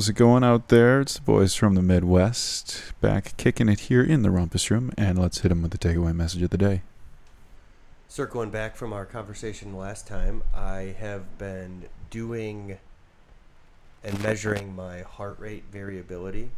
[0.00, 1.02] How's it going out there?
[1.02, 5.18] It's the boys from the Midwest back kicking it here in the Rumpus Room, and
[5.18, 6.80] let's hit them with the takeaway message of the day.
[8.08, 12.78] Circling back from our conversation last time, I have been doing
[14.02, 16.48] and measuring my heart rate variability.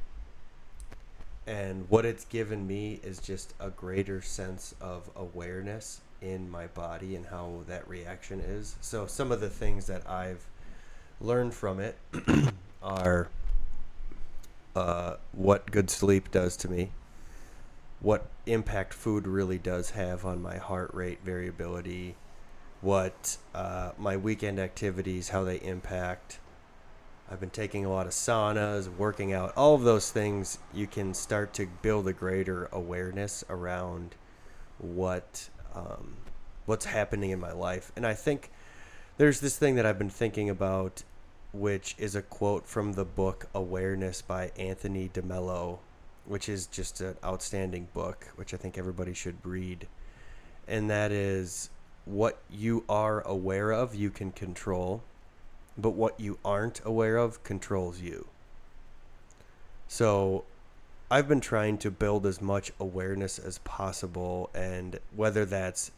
[1.45, 7.16] And what it's given me is just a greater sense of awareness in my body
[7.16, 8.77] and how that reaction is.
[8.80, 10.47] So, some of the things that I've
[11.20, 11.97] learned from it
[12.82, 13.28] are
[14.74, 16.91] uh, what good sleep does to me,
[18.00, 22.16] what impact food really does have on my heart rate variability,
[22.80, 26.38] what uh, my weekend activities, how they impact.
[27.30, 30.58] I've been taking a lot of saunas, working out, all of those things.
[30.74, 34.17] You can start to build a greater awareness around
[34.78, 36.17] what um,
[36.67, 38.50] what's happening in my life, and I think
[39.17, 41.05] there's this thing that I've been thinking about,
[41.53, 45.78] which is a quote from the book Awareness by Anthony DeMello,
[46.25, 49.86] which is just an outstanding book, which I think everybody should read.
[50.67, 51.70] And that is
[52.05, 55.03] what you are aware of, you can control,
[55.77, 58.27] but what you aren't aware of controls you.
[59.89, 60.45] So
[61.11, 65.91] I've been trying to build as much awareness as possible, and whether that's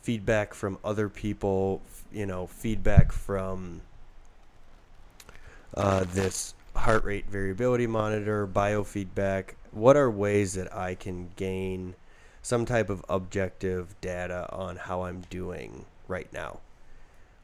[0.00, 1.80] feedback from other people,
[2.12, 3.80] you know, feedback from
[5.76, 9.54] uh, this heart rate variability monitor, biofeedback.
[9.70, 11.94] What are ways that I can gain
[12.42, 16.60] some type of objective data on how I'm doing right now?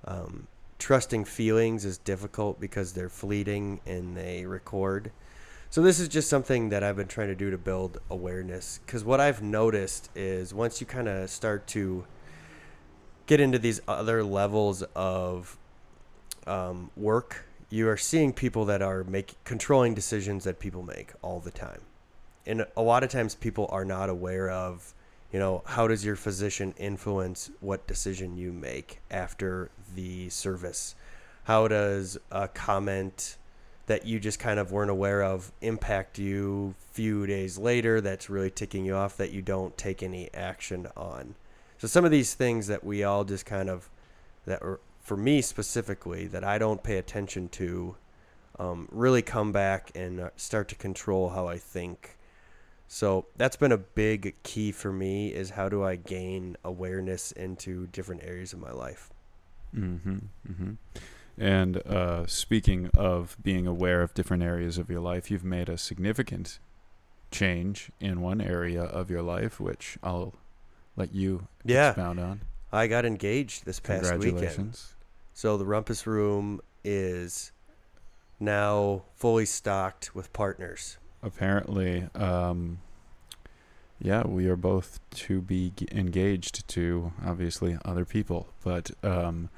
[0.04, 0.46] Um,
[0.78, 5.10] trusting feelings is difficult because they're fleeting and they record.
[5.70, 9.04] So this is just something that I've been trying to do to build awareness because
[9.04, 12.06] what I've noticed is once you kind of start to
[13.26, 15.58] get into these other levels of
[16.46, 21.40] um, work, you are seeing people that are making controlling decisions that people make all
[21.40, 21.80] the time,
[22.46, 24.94] and a lot of times people are not aware of,
[25.32, 30.94] you know, how does your physician influence what decision you make after the service?
[31.44, 33.36] How does a comment
[33.86, 38.50] that you just kind of weren't aware of impact you few days later that's really
[38.50, 41.34] ticking you off that you don't take any action on?
[41.78, 43.88] So some of these things that we all just kind of
[44.46, 44.62] that
[45.08, 47.96] for me specifically that I don't pay attention to
[48.58, 52.18] um, really come back and uh, start to control how I think.
[52.88, 57.86] So that's been a big key for me is how do I gain awareness into
[57.86, 59.08] different areas of my life.
[59.74, 60.18] Mm-hmm.
[60.46, 60.72] Mm-hmm.
[61.38, 65.78] And uh, speaking of being aware of different areas of your life, you've made a
[65.78, 66.58] significant
[67.30, 70.34] change in one area of your life, which I'll
[70.96, 71.90] let you Yeah.
[71.90, 72.42] expound on.
[72.70, 74.78] I got engaged this past weekend.
[75.38, 77.52] So the Rumpus Room is
[78.40, 80.98] now fully stocked with partners.
[81.22, 82.80] Apparently, um,
[84.00, 89.48] yeah, we are both to be engaged to obviously other people, but um,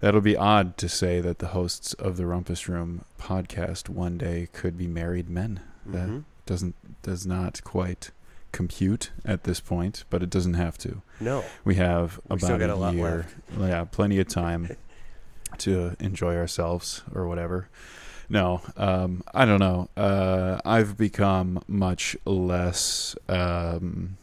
[0.00, 4.48] that'll be odd to say that the hosts of the Rumpus Room podcast one day
[4.52, 5.60] could be married men.
[5.86, 6.24] That Mhm.
[6.44, 8.10] doesn't does not quite
[8.50, 11.02] compute at this point, but it doesn't have to.
[11.20, 11.44] No.
[11.64, 14.76] We have We about a lot year, yeah, plenty of time
[15.58, 17.68] to enjoy ourselves or whatever.
[18.28, 19.88] No, um, I don't know.
[19.96, 24.16] Uh, I've become much less, um,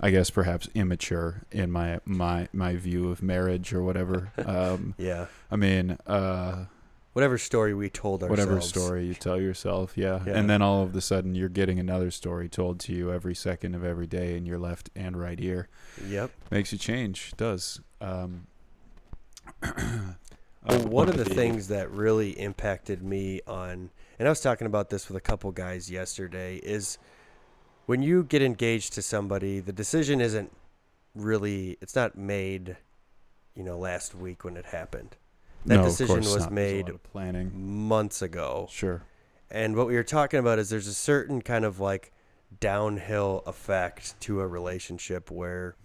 [0.00, 4.30] I guess, perhaps immature in my my my view of marriage or whatever.
[4.46, 5.26] Um, Yeah.
[5.50, 6.66] I mean, uh,
[7.14, 8.30] Whatever story we told ourselves.
[8.46, 10.20] whatever story you tell yourself, yeah.
[10.24, 10.34] Yeah.
[10.38, 13.74] And then all of a sudden, you're getting another story told to you every second
[13.74, 15.66] of every day in your left and right ear
[16.06, 16.30] Yep.
[16.52, 18.46] makes you change does um
[20.66, 24.66] Well, uh, one of the things that really impacted me on, and I was talking
[24.66, 26.98] about this with a couple guys yesterday, is
[27.86, 30.52] when you get engaged to somebody, the decision isn't
[31.14, 32.76] really, it's not made,
[33.54, 35.16] you know, last week when it happened.
[35.66, 36.52] That No, decision was not.
[36.52, 38.68] Made of planning months ago.
[38.70, 39.02] sure
[39.50, 42.12] And what we were talking about is there's a certain kind of like
[42.60, 45.76] downhill effect to a relationship where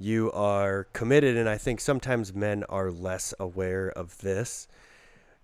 [0.00, 4.68] you are committed and I think sometimes men are less aware of this.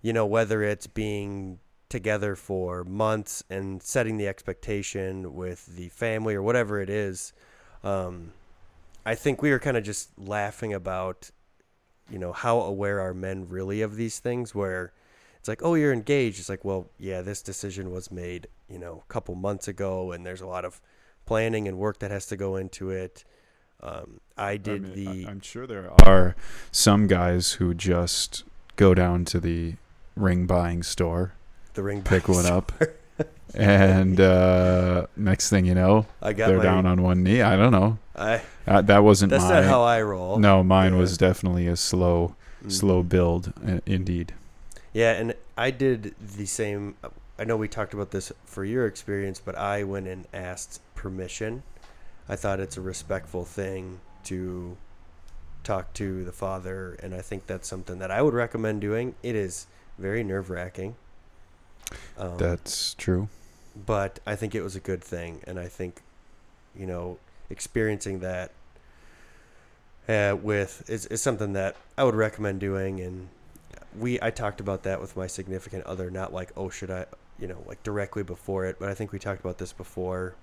[0.01, 1.59] You know, whether it's being
[1.89, 7.33] together for months and setting the expectation with the family or whatever it is.
[7.83, 8.33] Um,
[9.05, 11.31] I think we were kind of just laughing about,
[12.09, 14.91] you know, how aware are men really of these things where
[15.37, 16.39] it's like, oh, you're engaged.
[16.39, 20.25] It's like, well, yeah, this decision was made, you know, a couple months ago, and
[20.25, 20.81] there's a lot of
[21.25, 23.23] planning and work that has to go into it.
[23.81, 26.35] Um, I did I mean, the I, am sure there are
[26.71, 28.43] some guys who just
[28.75, 29.75] go down to the
[30.15, 31.33] ring buying store
[31.73, 32.01] the ring.
[32.01, 32.57] pick one store.
[32.57, 32.71] up,
[33.53, 36.63] and uh, next thing you know, I got they're my.
[36.63, 37.41] down on one knee.
[37.41, 37.97] I don't know.
[38.15, 39.49] I, Uh, that wasn't that's my.
[39.61, 40.37] not how I roll.
[40.39, 40.99] no, mine Yeah.
[40.99, 42.35] was definitely a slow,
[42.65, 42.71] Mhm.
[42.71, 43.53] slow build.
[43.65, 44.33] Uh, indeed.
[44.93, 46.95] Yeah, and I did the same.
[47.39, 51.61] I know we talked about this for your experience, but I went and asked permission.
[52.29, 54.75] I thought it's a respectful thing to
[55.63, 59.15] talk to the father, and I think that's something that I would recommend doing.
[59.23, 60.95] It is very nerve wracking.
[62.17, 63.29] Um, That's true.
[63.85, 66.01] but I think it was a good thing, and I think,
[66.77, 67.17] you know,
[67.49, 68.51] experiencing that
[70.09, 72.99] uh, with is, is something that I would recommend doing.
[72.99, 73.29] And
[73.97, 77.05] we I talked about that with my significant other, not like oh should I,
[77.39, 80.35] you know, like directly before it, but I think we talked about this before.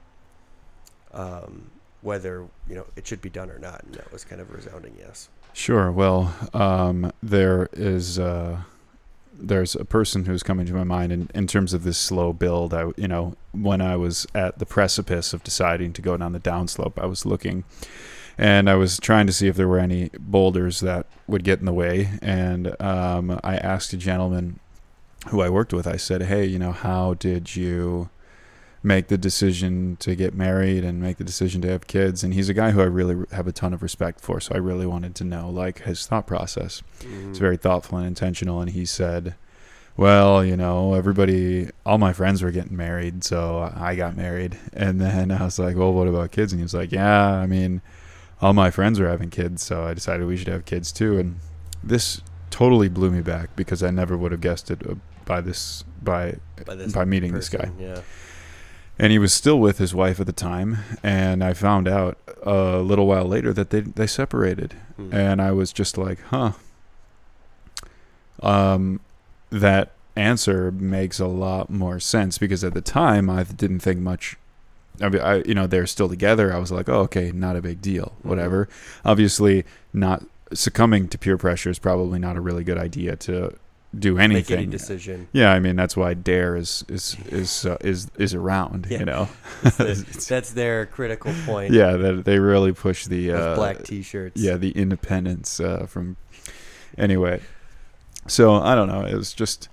[1.15, 1.71] Um,
[2.05, 4.53] whether you know it should be done or not, and that was kind of a
[4.53, 5.29] resounding yes.
[5.55, 5.91] Sure.
[5.91, 8.59] Well, um, there is uh,
[9.33, 12.75] there's a person who's coming to my mind in, in terms of this slow build.
[12.75, 16.41] I you know when I was at the precipice of deciding to go down the
[16.41, 17.65] downslope, I was looking,
[18.37, 21.65] and I was trying to see if there were any boulders that would get in
[21.65, 22.11] the way.
[22.21, 24.61] And um, I asked a gentleman
[25.29, 25.87] who I worked with.
[25.87, 28.11] I said, "Hey, you know, how did you?"
[28.85, 32.23] Make the decision to get married and make the decision to have kids.
[32.23, 34.41] And he's a guy who I really have a ton of respect for.
[34.41, 36.83] So I really wanted to know like his thought process.
[37.31, 38.61] It's very thoughtful and intentional.
[38.61, 39.35] And he said
[39.97, 44.59] well you know everybody all my friends were getting married so I got married.
[44.75, 46.53] And then I was like well what about kids?
[46.53, 47.81] And he was like yeah I mean
[48.43, 51.19] all my friends were having kids so I decided we should have kids too.
[51.19, 51.37] And
[51.83, 52.21] this
[52.51, 56.37] totally blew me back because I never would have guessed it uh, by this by
[56.67, 57.71] by, this by meeting this guy.
[57.79, 58.03] Yeah.
[58.99, 62.79] And he was still with his wife at the time and i found out a
[62.79, 65.13] little while later that they they separated Hmm.
[65.13, 66.53] and i was just like huh
[68.43, 69.01] um
[69.51, 74.37] that answer makes a lot more sense because at the time i didn't think much
[75.03, 76.55] I mean, I, you know, they're still together.
[76.55, 78.29] I was like, oh, okay, not a big deal, Mhm.
[78.29, 78.69] whatever.
[79.05, 83.57] Obviously, not succumbing to peer pressure is probably not a really good idea to
[83.99, 84.59] do anything.
[84.59, 85.29] any decision.
[85.33, 88.87] Yeah, I mean that's why Dare is is is uh, is is around.
[88.91, 88.99] Yeah.
[89.01, 89.29] You know,
[89.79, 91.73] That's their critical point.
[91.73, 94.41] yeah, that they really push the uh, black T-shirts.
[94.41, 96.17] yeah the independence uh, from.
[96.97, 97.41] Anyway,
[98.29, 99.03] so I don't know.
[99.05, 99.69] It was just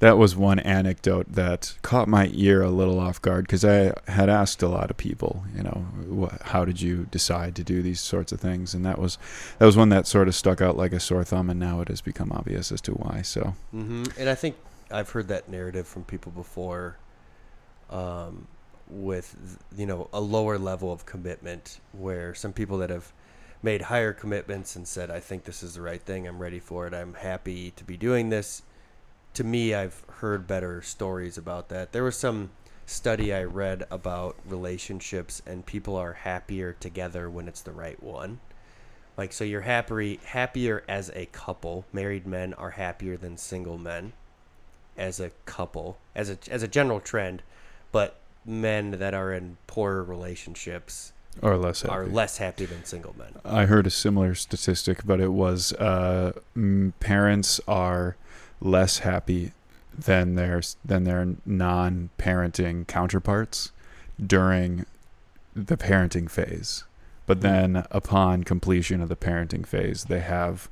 [0.00, 4.28] that was one anecdote that caught my ear a little off guard because I had
[4.28, 5.86] asked a lot of people, you know,
[6.28, 9.18] wh- how did you decide to do these sorts of things, and that was
[9.58, 11.88] that was one that sort of stuck out like a sore thumb, and now it
[11.88, 13.22] has become obvious as to why.
[13.22, 14.56] So hmm And I think
[14.90, 16.96] I've heard that narrative from people before,
[17.90, 18.46] um,
[18.88, 23.12] with you know a lower level of commitment, where some people that have
[23.62, 26.26] made higher commitments and said, "I think this is the right thing.
[26.26, 26.92] I'm ready for it.
[26.94, 28.62] I'm happy to be doing this."
[29.34, 31.92] To me, I've heard better stories about that.
[31.92, 32.50] There was some
[32.86, 38.40] study I read about relationships, and people are happier together when it's the right one.
[39.16, 41.84] Like so you're happy happier as a couple.
[41.92, 44.12] Married men are happier than single men
[44.96, 47.42] as a couple, as a as a general trend,
[47.92, 51.12] but men that are in poorer relationships
[51.42, 53.34] or less are less happy than single men.
[53.44, 56.32] I heard a similar statistic, but it was uh,
[57.00, 58.16] parents are
[58.60, 59.52] less happy
[59.96, 63.72] than their than their non-parenting counterparts
[64.24, 64.86] during
[65.54, 66.84] the parenting phase.
[67.26, 67.42] But hmm.
[67.42, 70.68] then, upon completion of the parenting phase, they have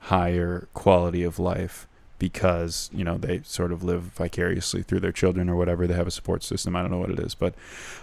[0.00, 1.86] higher quality of life
[2.18, 5.86] because you know they sort of live vicariously through their children or whatever.
[5.86, 6.76] They have a support system.
[6.76, 7.54] I don't know what it is, but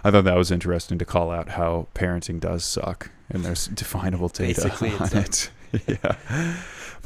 [0.04, 4.28] I thought that was interesting to call out how parenting does suck, and there's definable
[4.28, 5.50] data Basically, on it.
[5.86, 6.56] yeah.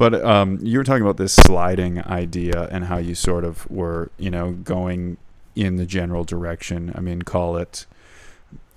[0.01, 4.09] But um, you were talking about this sliding idea and how you sort of were,
[4.17, 5.17] you know, going
[5.55, 6.91] in the general direction.
[6.95, 7.85] I mean, call it.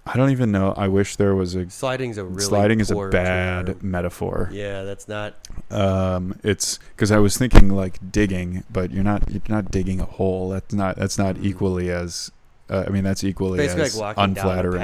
[0.07, 0.75] I don't even know.
[0.77, 3.79] I wish there was a Sliding's a really sliding is a bad term.
[3.81, 4.51] metaphor.
[4.53, 5.37] Yeah, that's not
[5.71, 9.31] Um, it's because I was thinking like digging, but you're not.
[9.31, 10.51] You're not digging a hole.
[10.51, 10.97] That's not.
[10.97, 11.47] That's not Mhm.
[11.47, 12.31] equally as.
[12.69, 14.83] Uh, I mean, that's equally basically as like walking down a unflattering.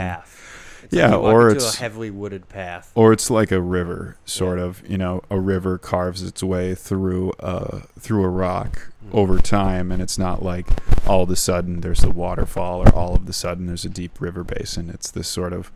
[0.91, 2.91] Yeah, or it's- a heavily wooded path.
[2.95, 4.65] or it's like a river sort Yeah.
[4.65, 9.15] of you know a river carves its way through uh through a rock Mhm.
[9.15, 10.67] over time and it's not like
[11.07, 14.21] all of a sudden there's a waterfall or all of a sudden there's a deep
[14.21, 15.71] river basin it's this sort of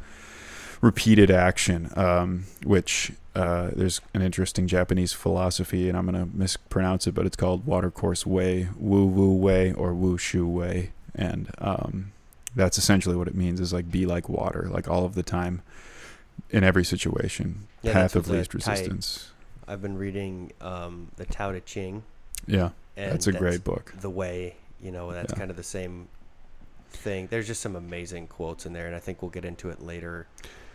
[0.80, 7.16] repeated action um which uh, there's an interesting Japanese philosophy, and I'm gonna mispronounce it,
[7.16, 12.12] but it's called Watercourse Way, Wu Wu Way, or Wu Shu Way, and um,
[12.56, 15.62] that's essentially what it means is like be like water like all of the time
[16.50, 19.30] in every situation Yeah, path of least Thai- resistance
[19.66, 22.02] I've been reading um, the Tao Te Ching.
[22.46, 25.38] yeah And that's a great book the way you know, that's Yeah.
[25.38, 26.08] kind of the same
[26.90, 27.26] thing.
[27.28, 30.26] There's just some amazing quotes in there, and I think we'll get into it later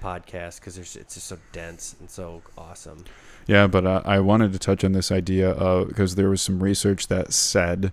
[0.01, 3.05] podcast because there's it's just so dense and so awesome.
[3.45, 6.62] Yeah, but uh, I wanted to touch on this idea of because there was some
[6.63, 7.91] research that said,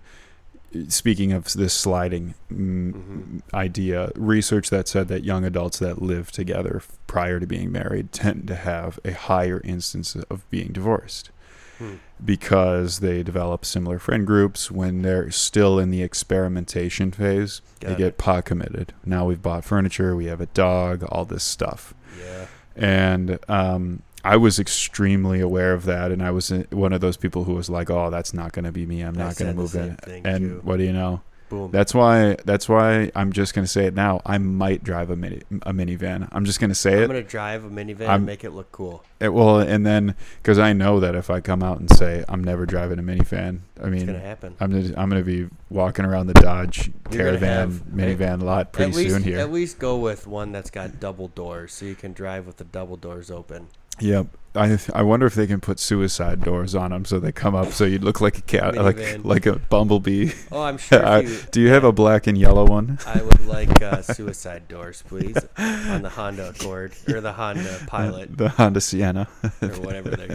[0.89, 3.41] speaking of this sliding mm, Mhm.
[3.55, 8.47] idea, research that said that young adults that live together prior to being married tend
[8.49, 11.31] to have a higher instance of being divorced
[11.79, 11.95] Hmm.
[12.25, 17.61] because they develop similar friend groups when they're still in the experimentation phase.
[17.81, 17.99] Got they it.
[17.99, 18.95] get pot committed.
[19.05, 22.47] Now we've bought furniture, we have a dog, all this stuff Yeah.
[22.75, 24.03] and um,
[24.33, 27.55] I was extremely aware of that, and I was uh, one of those people who
[27.55, 29.03] was like, "Oh, that's not going to be me.
[29.03, 30.61] I'm not going to move in." And too.
[30.65, 31.21] what do you know?
[31.49, 31.71] Boom.
[31.71, 32.37] That's why.
[32.45, 34.21] That's why I'm just going to say it now.
[34.27, 36.29] I might drive a mini a minivan.
[36.33, 37.03] I'm just going to say it.
[37.03, 39.05] I'm gonna drive a minivan I'm- and make it look cool.
[39.21, 39.29] it.
[39.29, 42.67] Well, and then because I know that if I come out and say I'm never
[42.67, 44.57] driving a minivan, I It's gonna mean, happen.
[44.59, 48.73] I'm gonna, I'm going to be walking around the Dodge You're Caravan have- minivan lot
[48.73, 49.39] pretty least, soon here.
[49.39, 52.65] At least go with one that's got double doors, so you can drive with the
[52.65, 53.69] double doors open.
[54.01, 54.27] Yep.
[54.55, 57.73] I I wonder if they can put suicide doors on them so they come up
[57.73, 59.25] so you'd look like a cat, like Minivan.
[59.27, 60.33] like a bumblebee.
[60.51, 61.05] Oh, I'm sure.
[61.05, 62.99] I- you, Do you have a black and yellow one?
[63.07, 68.37] I would like uh, suicide doors, please, on the Honda Accord or the Honda Pilot
[68.39, 69.29] The Honda Sienna.
[69.61, 70.35] or whatever they.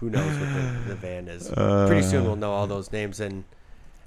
[0.00, 1.50] Who knows what the, the van is?
[1.50, 3.44] Uh, Pretty soon we'll know all those names and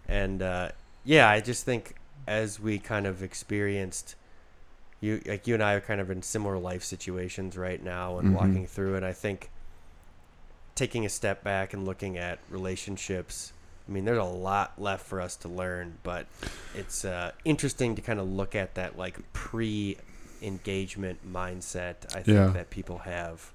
[0.07, 0.69] and uh,
[1.03, 1.95] yeah, I just think
[2.27, 4.15] as we kind of experienced,
[5.01, 8.29] you like you and I are kind of in similar life situations right now and
[8.29, 8.33] Mhm.
[8.33, 9.03] walking through it.
[9.03, 9.49] I think
[10.75, 13.51] taking a step back and looking at relationships.
[13.87, 16.27] I mean, there's a lot left for us to learn, but
[16.73, 21.95] it's uh, interesting to kind of look at that like pre-engagement mindset.
[22.15, 22.47] I think Yeah.
[22.47, 23.51] that people have.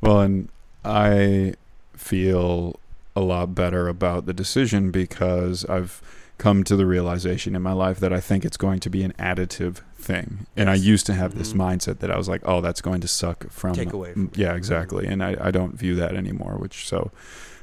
[0.00, 0.48] Well, and
[0.84, 1.54] I
[1.94, 2.80] feel
[3.14, 6.00] a lot better about the decision because I've
[6.40, 9.12] come to the realization in my life that I think it's going to be an
[9.18, 10.46] additive thing.
[10.56, 11.56] And I used to have this Mhm.
[11.58, 13.74] mindset that I was like, oh, that's going to suck from.
[13.74, 15.06] Take away from Yeah, exactly.
[15.06, 17.12] And I, I don't view that anymore, which so,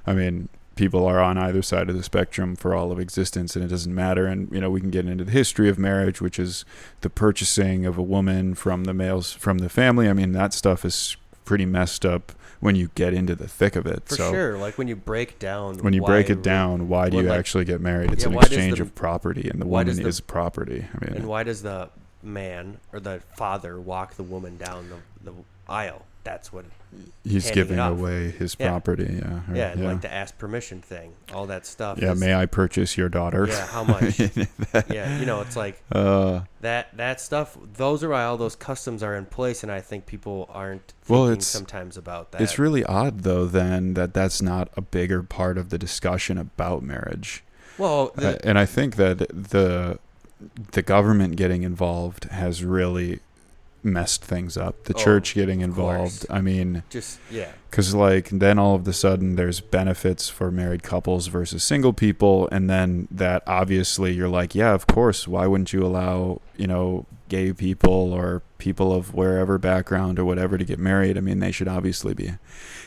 [0.06, 3.66] I mean, people are on either side of the spectrum for all of existence and
[3.66, 4.28] it doesn't matter.
[4.28, 6.64] And, you know, we can get into the history of marriage, which is
[7.02, 10.08] the purchasing of a woman from the males, from the family.
[10.08, 13.86] I mean, that stuff is pretty messed up when you get into the thick of
[13.86, 14.04] it.
[14.08, 15.78] For so sure, like when you break down.
[15.78, 18.12] when you break it down, why do you like- actually get married?
[18.12, 20.86] It's Yeah, an exchange the- of property, and the woman the- is property.
[20.94, 21.90] I mean, And why does the
[22.24, 25.38] man or the father walk the woman down the, the
[25.70, 26.07] aisle?
[26.28, 26.66] That's what.
[27.24, 28.70] he's giving away his Yeah.
[28.70, 29.20] property.
[29.22, 32.00] Yeah, or- Yeah, and like the ask permission thing, all that stuff.
[32.02, 32.12] yeah.
[32.14, 33.46] is- May I purchase your daughter?
[33.50, 34.20] Yeah, how much?
[34.90, 36.96] yeah, you know, it's like uh, that.
[36.98, 37.58] That stuff.
[37.76, 41.16] Those are why all those customs are in place, and I think people aren't thinking
[41.16, 42.42] Well, it's- sometimes about that.
[42.42, 43.46] it's really odd though.
[43.46, 47.44] Then that that's not a bigger part of the discussion about marriage.
[47.78, 48.12] well.
[48.16, 50.00] The, Uh, and I think that the
[50.72, 53.20] the government getting involved has really
[53.88, 54.84] messed things up.
[54.84, 56.26] The Oh, church getting involved.
[56.30, 60.84] I mean, just yeah, because like then all of a sudden there's benefits for married
[60.84, 65.28] couples versus single people, and then that obviously you're like, yeah, of course.
[65.28, 70.58] Why wouldn't you allow you know gay people or people of wherever background or whatever
[70.58, 71.18] to get married?
[71.18, 72.32] I mean, they should obviously be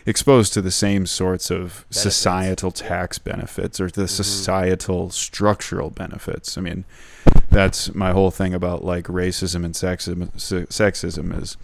[0.06, 1.58] exposed to the same sorts of
[1.90, 2.00] Benefits.
[2.02, 4.08] societal tax benefits or the Mhm.
[4.08, 6.56] societal structural benefits.
[6.56, 6.84] I mean,
[7.50, 10.30] that's my whole thing about like racism and sexism.
[10.36, 11.56] Sexism is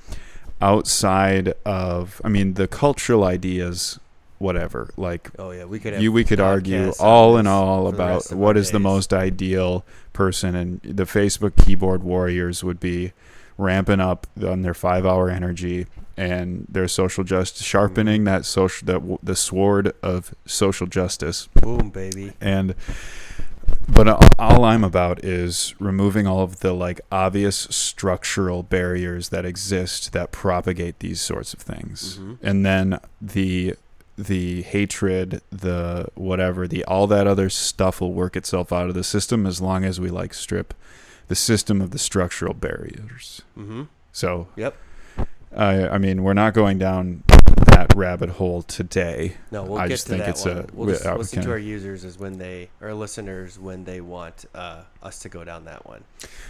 [0.60, 2.20] outside of.
[2.24, 3.98] I mean, the cultural ideas,
[4.38, 4.90] whatever.
[4.96, 8.32] Like oh yeah, we could you, we could argue all in all about what is
[8.32, 13.12] of what our is the most ideal person, and the Facebook keyboard warriors would be
[13.58, 15.86] ramping up on their five-hour energy
[16.18, 18.24] and their social justice, sharpening Mhm.
[18.26, 22.32] that social, that the sword of social justice, boom baby.
[22.40, 22.74] and.
[23.88, 24.08] But
[24.38, 30.32] all I'm about is removing all of the like obvious structural barriers that exist that
[30.32, 32.38] propagate these sorts of things Mhm.
[32.42, 33.74] and then the
[34.18, 39.04] the hatred the whatever the all that other stuff will work itself out of the
[39.04, 40.72] system as long as we like strip
[41.28, 43.82] the system of the structural barriers Mm-hmm.
[44.12, 44.74] so Yep.
[45.56, 47.22] I i mean we're not going down
[47.66, 50.56] that rabbit hole today No, we'll I get just to think that it's one.
[50.58, 54.00] a- we'll we- just listen to our users as when they, our listeners when they
[54.00, 56.02] want uh, us to go down that one.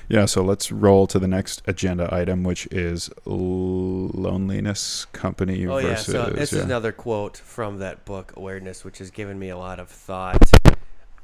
[0.09, 5.89] yeah so let's roll to the next agenda item which is loneliness company Oh yeah,
[5.89, 6.59] versus so this yeah.
[6.61, 10.51] is another quote from that book, Awareness, which has given me a lot of thought.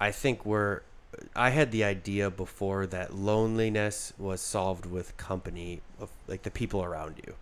[0.01, 0.81] I think we're.
[1.37, 6.83] I had the idea before that loneliness was solved with company of like the people
[6.83, 7.35] around you.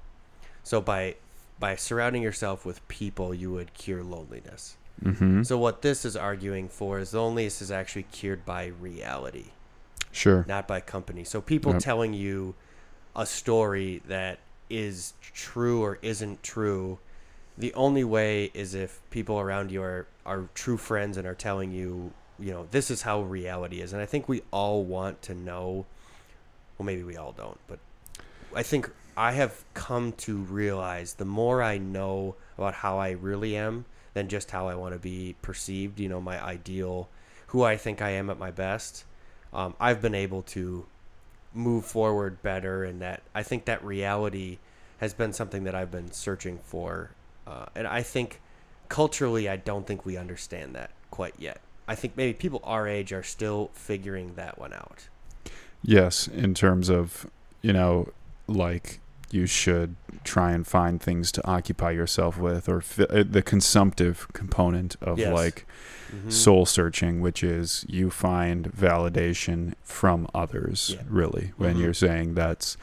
[0.70, 1.16] So by
[1.58, 4.76] by surrounding yourself with people, you would cure loneliness.
[5.04, 5.42] Mm-hmm.
[5.42, 9.46] So what this is arguing for is loneliness is actually cured by reality,
[10.12, 10.44] Sure.
[10.46, 11.24] not by company.
[11.24, 11.82] So people Yep.
[11.82, 12.54] telling you
[13.16, 14.38] a story that
[14.70, 17.00] is true or isn't true,
[17.58, 21.72] the only way is if people around you are, are true friends and are telling
[21.72, 23.92] you, you know, this is how reality is.
[23.92, 25.84] And I think we all want to know,
[26.78, 27.80] well, maybe we all don't, but
[28.54, 28.88] I think
[29.20, 33.84] I have come to realize the more I know about how I really am
[34.14, 37.10] than just how I want to be perceived, you know, my ideal,
[37.48, 39.04] who I think I am at my best,
[39.52, 40.86] um, I've been able to
[41.52, 42.82] move forward better.
[42.82, 44.56] And that I think that reality
[45.00, 47.10] has been something that I've been searching for.
[47.46, 48.40] Uh, and I think
[48.88, 51.60] culturally, I don't think we understand that quite yet.
[51.86, 55.08] I think maybe people our age are still figuring that one out.
[55.82, 58.08] Yes, in terms of, you know,
[58.46, 58.98] like
[59.32, 64.26] you should try and find things to occupy yourself with, or fi- uh, the consumptive
[64.32, 65.32] component of Yes.
[65.32, 65.66] like
[66.12, 66.32] Mhm.
[66.32, 71.02] soul searching, which is you find validation from others, Yeah.
[71.08, 71.80] really, when Mhm.
[71.80, 72.76] you're saying that's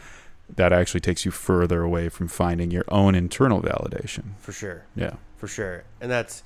[0.55, 4.23] that actually takes you further away from finding your own internal validation.
[4.39, 4.83] For sure.
[4.95, 5.15] Yeah.
[5.37, 6.41] for sure and that's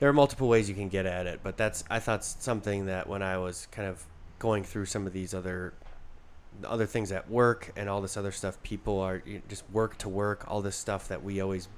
[0.00, 3.06] there are multiple ways you can get at it but that's i thought something that
[3.08, 4.02] when i was kind of
[4.40, 5.72] going through some of these other
[6.64, 9.98] other things at work and all this other stuff people are you know, just work
[9.98, 11.68] to work all this stuff that we always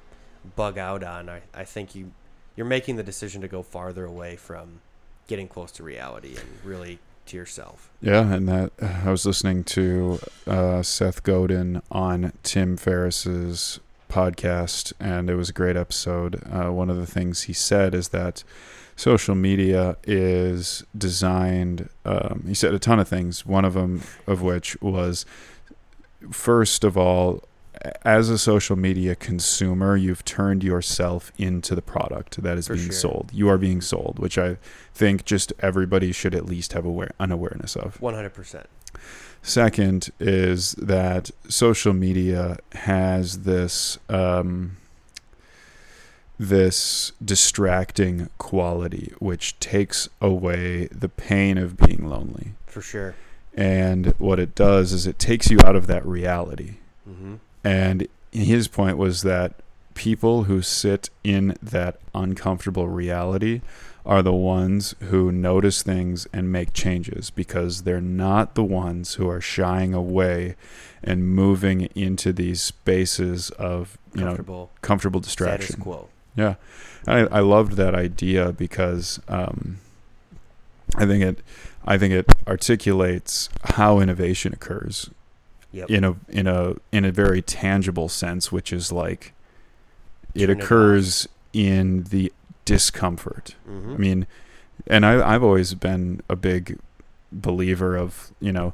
[0.54, 2.12] bug out on i, I think you
[2.56, 4.80] you're making the decision to go farther away from
[5.26, 10.20] getting close to reality and really to yourself Yeah, and that I was listening to
[10.46, 16.42] uh, Seth Godin on Tim Ferriss's podcast, and it was a great episode.
[16.50, 18.44] Uh, one of the things he said is that
[18.96, 21.88] social media is designed.
[22.04, 23.46] Um, he said a ton of things.
[23.46, 25.24] One of them of which was,
[26.30, 27.44] first of all,
[28.04, 32.86] as a social media consumer, you've turned yourself into the product that is For being
[32.86, 32.94] sure.
[32.94, 33.30] sold.
[33.32, 34.56] You are being sold, which I
[34.94, 38.00] think just everybody should at least have aware an awareness of.
[38.00, 38.64] 100%
[39.42, 44.78] Second is that social media has this um,
[46.38, 52.52] this distracting quality, which takes away the pain of being lonely.
[52.66, 53.14] for sure
[53.54, 56.74] And what it does is it takes you out of that reality.
[57.06, 59.54] hmm And his point was that
[59.94, 63.62] people who sit in that uncomfortable reality
[64.04, 69.28] are the ones who notice things and make changes because they're not the ones who
[69.28, 70.54] are shying away
[71.02, 75.80] and moving into these spaces of you know comfortable comfortable status distraction.
[75.82, 76.54] quo Yeah,
[77.06, 79.78] I I loved that idea because um,
[80.96, 81.38] I think it
[81.84, 85.10] I think it articulates how innovation occurs
[85.72, 89.32] yep in a in a in a very tangible sense, which is like
[90.34, 92.32] it Turn it occurs in the
[92.64, 93.54] discomfort.
[93.64, 94.26] hmm I mean,
[94.86, 96.78] and I I've always been a big
[97.32, 98.72] believer of you know.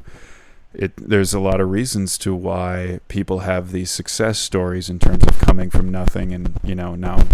[0.75, 5.25] It, there's a lot of reasons to why people have these success stories in terms
[5.27, 7.25] of coming from nothing and you know now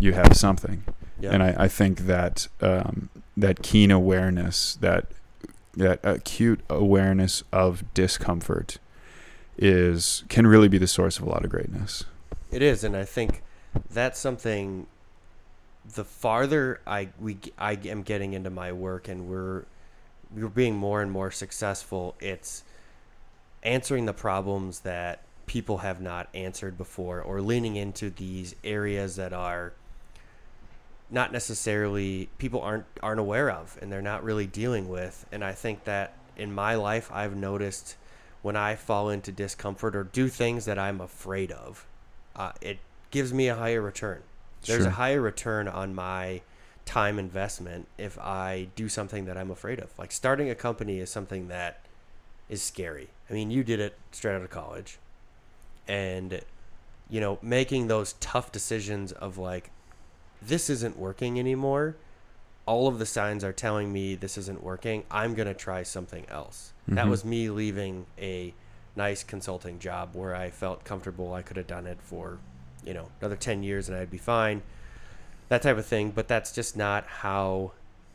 [0.00, 0.82] you have something
[1.20, 1.32] yep.
[1.32, 5.06] and I, I think that um, that keen awareness, that
[5.74, 8.78] that acute awareness of discomfort,
[9.56, 12.04] is can really be the source of a lot of greatness.
[12.50, 13.42] It is, and I think
[13.90, 14.86] that's something.
[15.94, 19.64] The farther I we I am getting into my work, and we're
[20.34, 22.14] we're being more and more successful.
[22.20, 22.64] It's
[23.62, 29.32] answering the problems that people have not answered before, or leaning into these areas that
[29.32, 29.72] are
[31.10, 35.26] not necessarily people aren't aren't aware of, and they're not really dealing with.
[35.32, 37.96] And I think that in my life, I've noticed
[38.42, 41.86] when I fall into discomfort or do things that I'm afraid of,
[42.36, 42.78] uh, it
[43.10, 44.22] gives me a higher return.
[44.64, 46.42] There's a higher return on my
[46.84, 49.98] time investment if I do something that I'm afraid of.
[49.98, 51.80] Like starting a company is something that
[52.50, 53.08] is scary.
[53.30, 54.98] I mean, you did it straight out of college.
[55.88, 56.40] And,
[57.08, 59.70] you know, making those tough decisions of like,
[60.42, 61.96] this isn't working anymore.
[62.66, 65.04] All of the signs are telling me this isn't working.
[65.10, 66.72] I'm going to try something else.
[66.88, 67.10] That Mhm.
[67.10, 68.52] was me leaving a
[68.96, 71.32] nice consulting job where I felt comfortable.
[71.32, 72.38] I could have done it for,
[72.84, 74.62] you know, another 10 years and I'd be fine.
[75.48, 76.10] That type of thing.
[76.10, 77.72] But that's just not how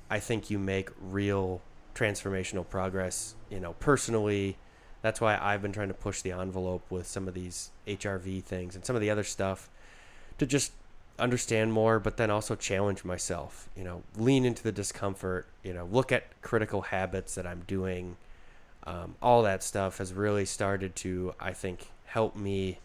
[0.09, 1.61] I think you make real
[1.95, 4.57] transformational progress, you know, personally.
[5.01, 8.75] That's why I've been trying to push the envelope with some of these HRV things
[8.75, 9.69] and some of the other stuff
[10.39, 10.71] to just
[11.17, 15.85] understand more, but then also challenge myself, you know, lean into the discomfort, you know,
[15.91, 18.17] look at critical habits that I'm doing.
[18.83, 22.79] Um, all that stuff has really started to, I think, help me,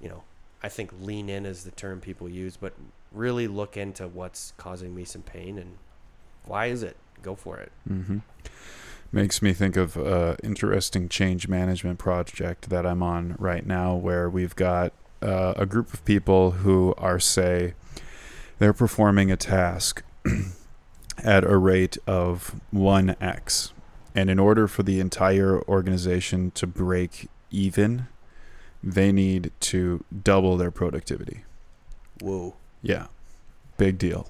[0.00, 0.22] you know,
[0.62, 2.72] I think lean in is the term people use, but
[3.12, 5.76] really look into what's causing me some pain and
[6.44, 6.96] why is it?
[7.22, 7.70] Go for it.
[7.88, 8.18] Mm-hmm.
[9.10, 14.28] Makes me think of an interesting change management project that I'm on right now, where
[14.28, 14.92] we've got
[15.22, 17.74] uh, a group of people who are, say,
[18.58, 20.02] they're performing a task
[21.24, 23.72] at a rate of 1x.
[24.14, 28.08] And in order for the entire organization to break even,
[28.82, 31.44] they need to double their productivity.
[32.20, 32.56] Whoa.
[32.82, 33.06] Yeah,
[33.76, 34.28] big deal.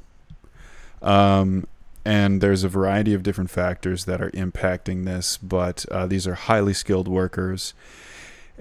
[1.03, 1.67] Um,
[2.09, 6.33] and there's a variety of different factors that are impacting this, but uh, these are
[6.33, 7.75] highly skilled workers,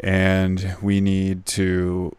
[0.03, 2.13] and we need to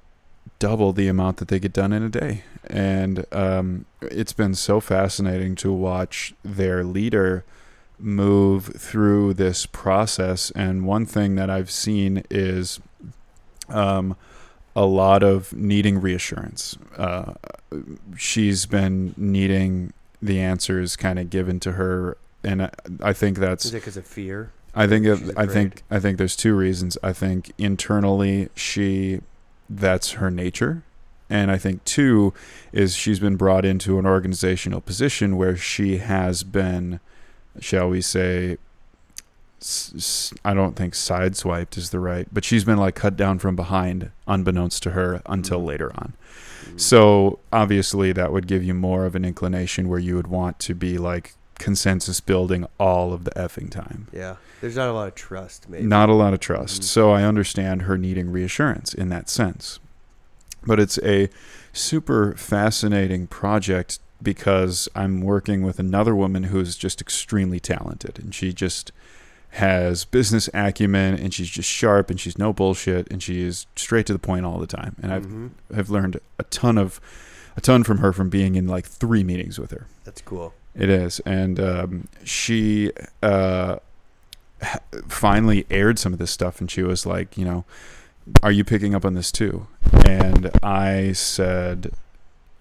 [0.58, 2.44] double the amount that they get done in a day.
[2.66, 7.44] And um, it's been so fascinating to watch their leader
[7.98, 10.50] move through this process.
[10.52, 12.80] And one thing that I've seen is
[13.68, 14.16] um,
[14.74, 16.78] a lot of needing reassurance.
[16.96, 17.34] Uh,
[18.16, 22.70] she's been needing the answers kind of given to her, and I,
[23.02, 24.50] I think that's Is it because of fear?
[24.74, 25.82] I think it, I think.
[25.90, 26.96] I think there's two reasons.
[27.02, 29.20] I think internally she
[29.68, 30.82] that's her nature.
[31.30, 32.32] And I think two
[32.72, 37.00] is she's been brought into an organizational position where she has been
[37.60, 38.56] shall we say
[40.44, 44.10] I don't think sideswiped is the right, but she's been like cut down from behind
[44.26, 45.66] unbeknownst to her until Mhm.
[45.66, 46.12] later on.
[46.76, 50.74] So obviously that would give you more of an inclination where you would want to
[50.74, 54.06] be like consensus building all of the effing time.
[54.12, 55.68] yeah, there's not a lot of trust.
[55.68, 56.82] Maybe Not a lot of trust.
[56.82, 56.84] Mhm.
[56.84, 59.80] So I understand her needing reassurance in that sense.
[60.64, 61.28] But it's a
[61.72, 68.52] super fascinating project because I'm working with another woman who's just extremely talented and she
[68.52, 68.92] just
[69.50, 74.06] has business acumen and she's just sharp and she's no bullshit and she is straight
[74.06, 74.96] to the point all the time.
[75.02, 77.00] And I've have learned a ton of
[77.56, 79.86] a ton from her from being in like three meetings with her.
[80.04, 80.54] That's cool.
[80.74, 83.78] It is, and um, she uh,
[85.08, 87.64] finally aired some of this stuff, and she was like, you know,
[88.44, 89.66] are you picking up on this too?
[90.06, 91.92] And I said,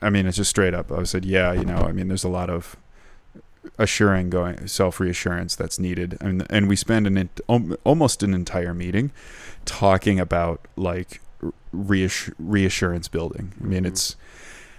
[0.02, 0.92] I mean, it's just straight up.
[0.92, 2.76] I said, yeah, you know, I mean, there's a lot of
[3.78, 7.30] assuring going self reassurance that's needed, and and we spend an
[7.84, 9.12] almost an entire meeting
[9.66, 11.22] talking about like
[11.76, 13.54] reass- reassurance building.
[13.62, 13.88] I mean, Mhm.
[13.88, 14.16] it's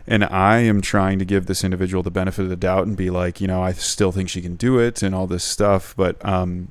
[0.07, 3.11] and I am trying to give this individual the benefit of the doubt and be
[3.11, 5.93] like, you know, I still think she can do it and all this stuff.
[5.97, 6.71] But um,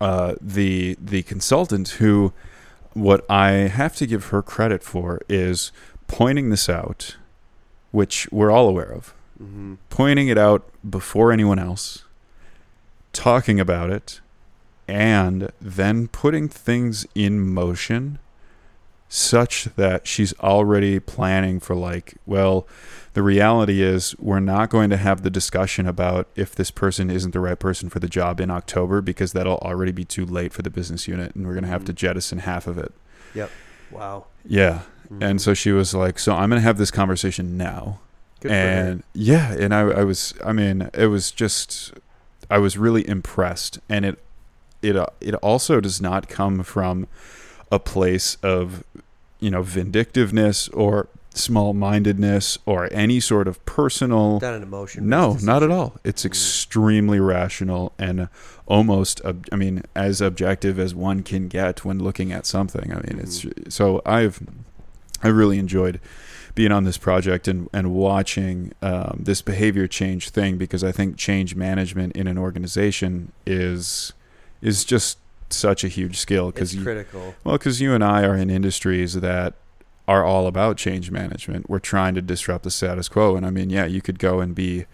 [0.00, 2.32] uh, the the consultant who,
[2.92, 5.72] what I have to give her credit for is
[6.06, 7.16] pointing this out,
[7.92, 12.04] which we're all aware of, hmm pointing it out before anyone else,
[13.12, 14.20] talking about it,
[14.88, 18.18] and then putting things in motion
[19.08, 22.66] such that she's already planning for like well
[23.12, 27.30] the reality is we're not going to have the discussion about if this person isn't
[27.30, 30.62] the right person for the job in October because that'll already be too late for
[30.62, 31.96] the business unit and we're going to have to Mhm.
[31.96, 32.92] jettison half of it.
[33.34, 33.50] Yep.
[33.92, 34.24] Wow.
[34.44, 34.80] Yeah.
[35.20, 38.00] And so she was like so I'm going to have this conversation now
[38.44, 41.92] Good and yeah and I, I was i mean it was just
[42.50, 43.78] i was really impressed.
[43.88, 44.18] And it
[44.82, 47.06] it uh, it also does not come from
[47.72, 48.84] a place of
[49.40, 55.08] you know vindictiveness or small-mindedness or any sort of personal not an emotion.
[55.08, 55.96] no based not at all.
[56.04, 56.26] It's Mm.
[56.26, 58.28] extremely rational and
[58.66, 62.92] almost i mean as objective as one can get when looking at something.
[62.92, 64.40] I mean it's so i've
[65.22, 65.98] i really enjoyed
[66.54, 71.16] being on this project and, and watching um, this behavior change thing because I think
[71.16, 74.12] change management in an organization is
[74.62, 75.18] is just
[75.50, 77.34] such a huge skill It's because critical.
[77.44, 79.54] well because you and I are in industries that
[80.06, 81.68] are all about change management.
[81.68, 84.54] We're trying to disrupt the status quo, and I mean, yeah, you could go and
[84.54, 84.84] be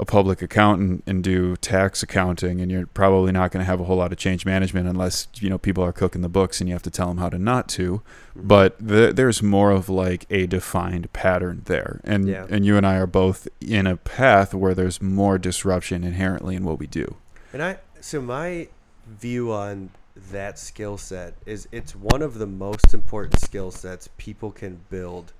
[0.00, 3.84] a public accountant and do tax accounting, and you're probably not going to have a
[3.84, 6.74] whole lot of change management unless you know people are cooking the books and you
[6.74, 8.00] have to tell them how to not to
[8.36, 8.48] Mhm.
[8.48, 12.46] but the, there's more of like a defined pattern there and Yeah.
[12.48, 16.64] and you and I are both in a path where there's more disruption inherently in
[16.64, 17.16] what we do
[17.52, 18.68] And I so my
[19.06, 19.90] view on
[20.32, 25.32] that skill set is it's one of the most important skill sets people can build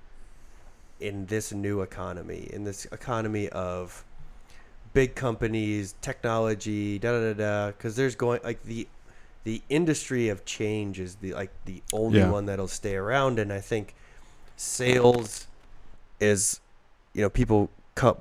[0.99, 4.03] in this new economy, in this economy of
[4.93, 7.67] big companies, technology, da da da da.
[7.67, 8.87] Because there's going like the
[9.43, 12.31] the industry of change is the like the only Yeah.
[12.31, 13.95] one that'll stay around, and I think
[14.57, 15.47] sales
[16.19, 16.59] is
[17.13, 17.69] you know people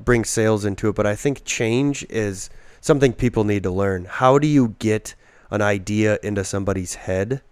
[0.05, 4.07] bring sales into it, but I think change is something people need to learn.
[4.07, 5.15] How do you get
[5.51, 7.43] an idea into somebody's head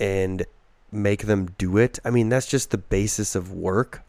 [0.00, 0.44] and
[0.90, 1.98] make them do it.
[2.04, 4.02] I mean, that's just the basis of work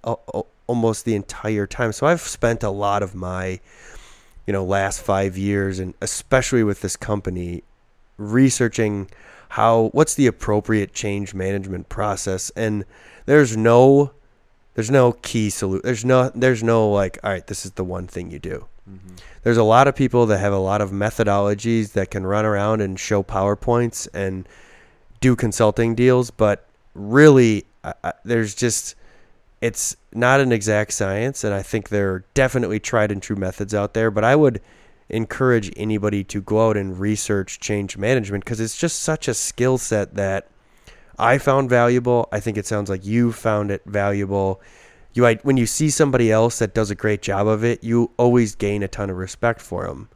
[0.68, 1.92] almost the entire time.
[1.92, 3.60] So I've spent a lot of my,
[4.46, 7.64] you know, last five years, and especially with this company,
[8.18, 9.10] researching
[9.50, 12.52] how what's the appropriate change management process.
[12.56, 12.86] And
[13.26, 14.12] there's no,
[14.76, 15.82] there's no key solution.
[15.84, 18.66] There's no, there's no like, all right, this is the one thing you do.
[18.90, 19.16] Mm-hmm.
[19.44, 22.82] There's a lot of people that have a lot of methodologies that can run around
[22.82, 24.48] and show PowerPoints and
[25.20, 28.96] do consulting deals, but really, uh, there's just
[29.62, 33.74] it's not an exact science, and I think there are definitely tried and true methods
[33.74, 34.10] out there.
[34.12, 34.62] But I would
[35.10, 39.78] encourage anybody to go out and research change management because it's just such a skill
[39.78, 40.48] set that
[41.18, 42.30] I found valuable.
[42.32, 44.62] I think it sounds like you found it valuable.
[45.14, 48.56] You, when you see somebody else that does a great job of it, you always
[48.56, 50.10] gain a ton of respect for them.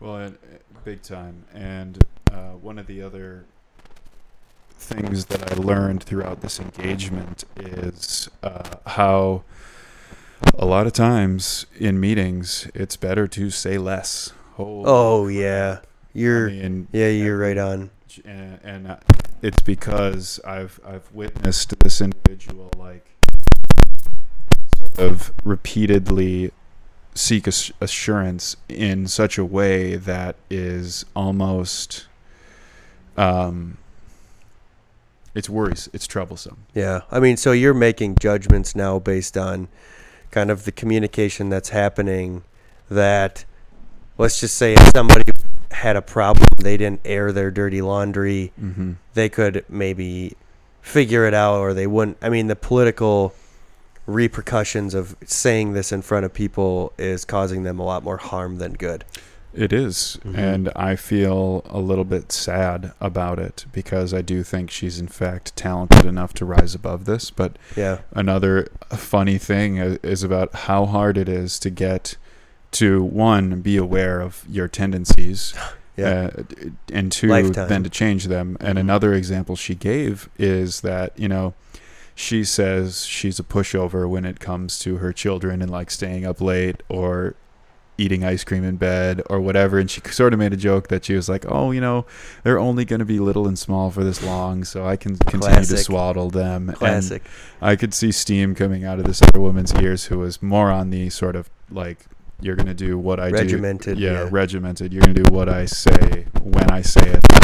[0.00, 0.32] Well,
[0.84, 1.44] big time.
[1.52, 3.44] And uh, one of the other
[4.78, 9.42] things that I learned throughout this engagement is uh, how
[10.54, 14.32] a lot of times in meetings it's better to say less.
[14.54, 15.80] Holy oh yeah,
[16.12, 17.90] you're I mean, yeah you're right on.
[18.24, 18.96] And, and
[19.42, 23.06] it's because I've I've witnessed this individual like
[24.76, 26.52] sort of repeatedly
[27.14, 32.06] seek assurance in such a way that is almost
[33.16, 33.76] um
[35.38, 35.88] it's worries.
[35.92, 36.66] It's troublesome.
[36.74, 37.02] Yeah.
[37.12, 39.68] I mean, so you're making judgments now based on
[40.32, 42.42] kind of the communication that's happening
[42.90, 43.44] that
[44.18, 45.30] let's just say if somebody
[45.70, 48.94] had a problem, they didn't air their dirty laundry, mm-hmm.
[49.14, 50.34] they could maybe
[50.82, 52.18] figure it out or they wouldn't.
[52.20, 53.32] I mean, the political
[54.06, 58.58] repercussions of saying this in front of people is causing them a lot more harm
[58.58, 59.04] than good.
[59.54, 60.38] It is, mm-hmm.
[60.38, 65.08] and I feel a little bit sad about it because I do think she's in
[65.08, 67.30] fact talented enough to rise above this.
[67.30, 72.16] But yeah, another funny thing is about how hard it is to get
[72.72, 75.54] to one be aware of your tendencies.
[75.98, 76.30] Yeah.
[76.32, 76.44] Uh,
[76.92, 77.68] and two, Lifetime.
[77.68, 78.56] then to change them.
[78.60, 78.78] And mm-hmm.
[78.78, 81.54] another example she gave is that, you know,
[82.14, 86.40] she says she's a pushover when it comes to her children and like staying up
[86.40, 87.34] late or
[87.98, 89.78] eating ice cream in bed or whatever.
[89.78, 92.06] And she sort of made a joke that she was like, "Oh, you know,
[92.44, 95.48] they're only going to be little and small for this long, so I can continue
[95.48, 95.76] Classic.
[95.76, 97.22] to swaddle them." Classic.
[97.60, 100.70] And I could see steam coming out of this other woman's ears who was more
[100.70, 102.06] on the sort of like
[102.40, 104.04] you're going to do what I regimented, do.
[104.04, 104.92] Yeah, yeah, regimented.
[104.92, 107.37] You're going to do what I say when I say it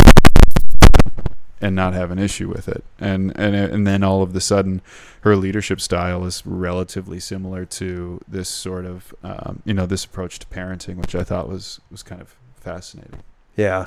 [1.65, 2.85] and not have an issue with it.
[3.01, 4.83] And and and then all of the sudden,
[5.23, 10.39] her leadership style is relatively similar to this sort of um, you know this approach
[10.41, 13.23] to parenting, which I thought was was kind of fascinating.
[13.57, 13.87] Yeah,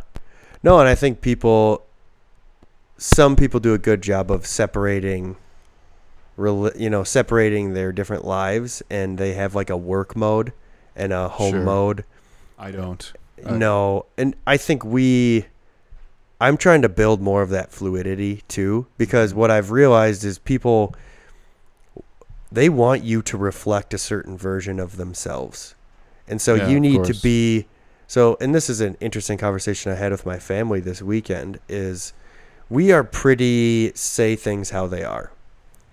[0.64, 1.86] no, and I think people,
[2.98, 5.38] some people do a good job of separating.
[6.40, 10.54] You know, separating their different lives, and they have like a work mode
[10.96, 11.64] and a home sure.
[11.64, 12.06] mode.
[12.60, 13.12] I don't.
[13.44, 15.48] no, and I think we
[16.40, 20.94] I'm trying to build more of that fluidity too because what I've realized is people
[22.52, 25.76] they want you to reflect a certain version of themselves.
[26.28, 27.66] And so yeah, you need to be
[28.06, 32.14] so and this is an interesting conversation I had with my family this weekend is
[32.70, 35.32] we are pretty say things how they are.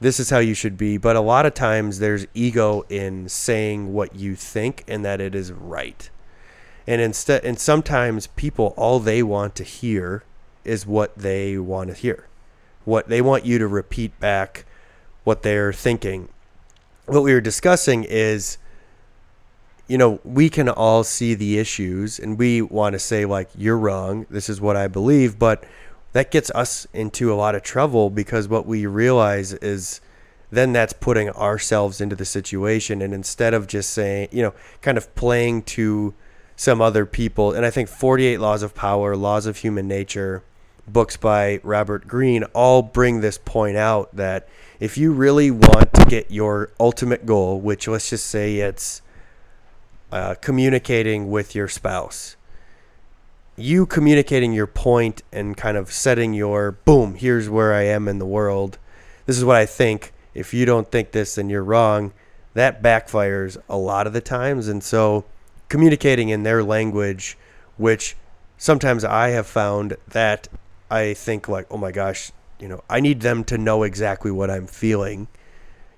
[0.01, 3.95] This is how you should be, but a lot of times there's ego in saying
[3.95, 6.11] what you think and that it is right.
[6.87, 10.23] And instead and sometimes people all they want to hear
[10.65, 12.27] is what they want to hear.
[12.85, 14.65] What they want you to repeat back
[15.25, 16.29] what they're thinking.
[17.07, 18.59] What we were discussing is
[19.87, 23.79] you know, we can all see the issues and we want to say like you're
[23.79, 25.65] wrong, this is what I believe, but
[26.13, 30.01] that gets us into a lot of trouble because what we realize is
[30.51, 34.97] then that's putting ourselves into the situation and instead of just saying, you know, kind
[34.97, 36.15] of playing to
[36.57, 40.43] some other people and I think 48 laws of power, laws of human nature,
[40.87, 44.49] books by Robert Greene all bring this point out that
[44.81, 49.03] if you really want to get your ultimate goal, which let's just say it's
[50.13, 52.37] uh, communicating with your spouse,
[53.57, 58.19] you communicating your point and kind of setting your boom, here's where I am in
[58.19, 58.79] the world.
[59.27, 60.13] This is what I think.
[60.35, 62.13] If you don't think this, then you're wrong.
[62.55, 64.69] That backfires a lot of the times.
[64.69, 65.25] And so
[65.69, 67.39] communicating in their language,
[67.77, 68.17] which
[68.59, 70.49] sometimes I have found that
[70.95, 72.31] I think like, oh my gosh,
[72.61, 75.27] you know, I need them to know exactly what I'm feeling.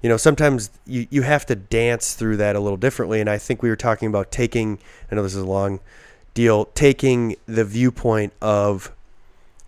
[0.03, 3.21] You know, sometimes you, you have to dance through that a little differently.
[3.21, 4.79] And I think we were talking about taking,
[5.11, 5.81] I know this is a long
[6.33, 8.91] deal, taking the viewpoint of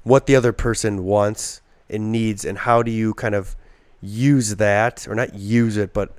[0.03, 1.61] what the other person wants
[1.91, 3.55] and needs and how do you kind of
[4.01, 6.17] use that or not use it but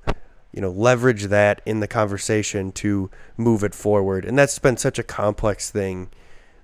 [0.51, 4.99] you know leverage that in the conversation to move it forward and that's been such
[4.99, 6.09] a complex thing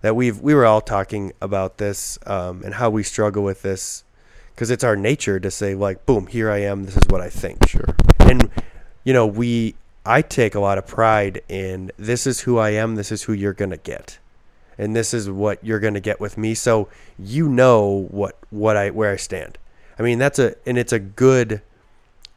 [0.05, 4.03] that we've we were all talking about this um, and how we struggle with this
[4.53, 7.27] because it's our nature to say like boom here i am this is what i
[7.27, 7.67] think.
[7.67, 7.87] Sure.
[8.19, 8.51] and
[9.03, 9.73] you know we
[10.05, 13.33] i take a lot of pride in this is who i am this is who
[13.33, 14.19] you're gonna get.
[14.77, 16.87] And this is what you're gonna get with me so
[17.17, 19.57] you know what what i where i stand.
[19.97, 21.63] I mean that's a and it's a good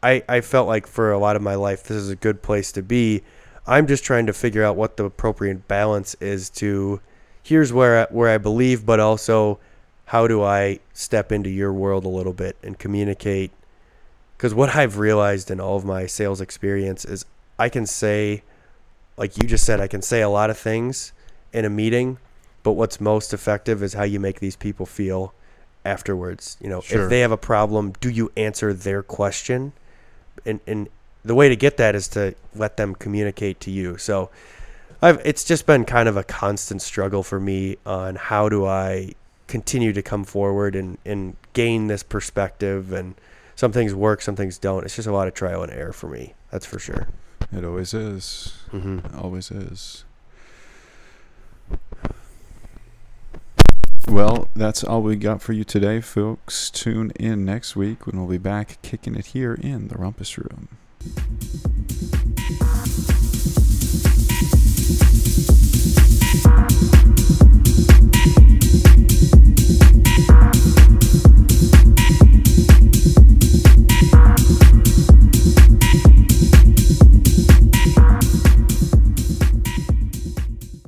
[0.01, 2.71] i i felt like for a lot of my life this is a good place
[2.71, 3.21] to be.
[3.67, 7.01] I'm just trying to figure out what the appropriate balance is to
[7.43, 9.59] here's where I, where i believe but also
[10.05, 13.51] how do i step into your world a little bit and communicate
[14.39, 17.25] because what I've realized in all of my sales experience is
[17.59, 18.41] I can say,
[19.17, 21.11] like you just said, I can say a lot of things
[21.51, 22.19] in a meeting,
[22.63, 25.33] but what's most effective is how you make these people feel
[25.83, 26.55] afterwards.
[26.61, 27.03] You know, Sure.
[27.03, 29.73] if they have a problem, do you answer their question?
[30.45, 30.87] And and
[31.25, 33.97] the way to get that is to let them communicate to you.
[33.97, 34.29] So
[35.01, 39.13] I've it's just been kind of a constant struggle for me on how do I
[39.47, 43.15] continue to come forward and, and gain this perspective and
[43.55, 44.85] some things work, some things don't.
[44.85, 46.33] It's just a lot of trial and error for me.
[46.51, 47.07] That's for sure.
[47.51, 48.53] It always is.
[48.71, 49.17] Mm-hmm.
[49.17, 50.05] Always is.
[54.07, 56.69] Well, that's all we got for you today, folks.
[56.69, 60.67] Tune in next week when we'll be back kicking it here in the Rumpus Room.